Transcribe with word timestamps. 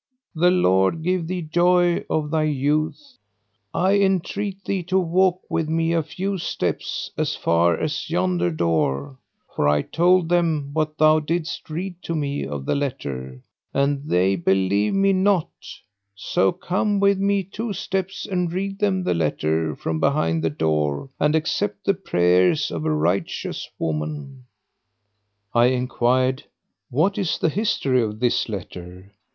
the 0.33 0.49
Lord 0.49 1.03
give 1.03 1.27
thee 1.27 1.43
joy 1.43 2.03
of 2.09 2.31
thy 2.31 2.45
youth! 2.45 3.19
I 3.71 3.99
entreat 3.99 4.65
thee 4.65 4.81
to 4.85 4.97
walk 4.97 5.41
with 5.47 5.69
me 5.69 5.93
a 5.93 6.01
few 6.01 6.39
steps 6.39 7.11
as 7.19 7.35
far 7.35 7.77
as 7.79 8.09
yonder 8.09 8.49
door, 8.49 9.19
for 9.55 9.67
I 9.69 9.83
told 9.83 10.27
them 10.27 10.71
what 10.73 10.97
thou 10.97 11.19
didst 11.19 11.69
read 11.69 12.01
to 12.01 12.15
me 12.15 12.43
of 12.47 12.65
the 12.65 12.73
letter, 12.73 13.43
and 13.75 14.03
they 14.03 14.35
believe 14.35 14.95
me 14.95 15.13
not, 15.13 15.49
so 16.15 16.51
come 16.51 16.99
with 16.99 17.19
me 17.19 17.43
two 17.43 17.71
steps 17.71 18.25
and 18.25 18.51
read 18.51 18.79
them 18.79 19.03
the 19.03 19.13
letter 19.13 19.75
from 19.75 19.99
behind 19.99 20.43
the 20.43 20.49
door 20.49 21.09
and 21.19 21.35
accept 21.35 21.85
the 21.85 21.93
prayers 21.93 22.71
of 22.71 22.85
a 22.85 22.91
righteous 22.91 23.69
woman." 23.77 24.45
I 25.53 25.65
enquired, 25.67 26.43
"What 26.89 27.19
is 27.19 27.37
the 27.37 27.49
history 27.49 28.01
of 28.01 28.19
this 28.19 28.49
letter?" 28.49 29.13